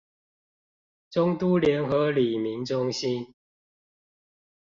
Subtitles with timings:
[1.11, 3.35] 中都聯合里民中心